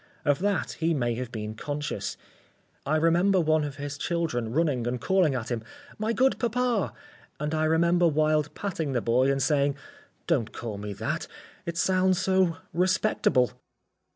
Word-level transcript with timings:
Of 0.25 0.39
that 0.39 0.71
he 0.79 0.95
may 0.95 1.13
have 1.13 1.31
been 1.31 1.53
conscious. 1.53 2.17
I 2.87 2.95
remember 2.95 3.39
one 3.39 3.63
of 3.63 3.75
his 3.75 3.99
children 3.99 4.51
running 4.51 4.87
and 4.87 4.99
calling 4.99 5.35
at 5.35 5.51
him: 5.51 5.61
"My 5.99 6.11
good 6.11 6.39
papa!" 6.39 6.91
and 7.39 7.53
I 7.53 7.65
remember 7.65 8.07
Wilde 8.07 8.49
patting 8.55 8.93
the 8.93 9.01
boy 9.01 9.31
and 9.31 9.43
saying: 9.43 9.75
"Don't 10.25 10.51
call 10.53 10.79
me 10.79 10.93
that, 10.93 11.27
it 11.67 11.77
sounds 11.77 12.17
so 12.17 12.57
respectable." 12.73 13.51